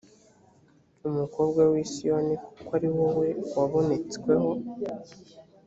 [1.09, 4.49] umukobwa w i siyoni kuko ari wowe wabonetsweho